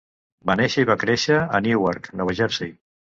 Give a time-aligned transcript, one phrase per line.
[0.49, 2.73] Va néixer i va créixer a Newark, Nova Jersey.